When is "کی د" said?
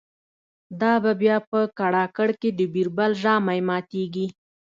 2.41-2.61